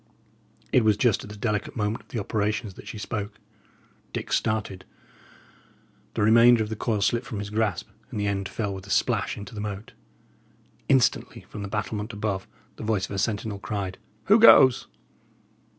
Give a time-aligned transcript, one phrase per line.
[0.71, 3.37] It was just at the delicate moment of the operations that she spoke.
[4.13, 4.83] Dick started;
[6.15, 8.89] the remainder of the coil slipped from his grasp, and the end fell with a
[8.89, 9.93] splash into the moat.
[10.89, 14.87] Instantly, from the battlement above, the voice of a sentinel cried, "Who goes?"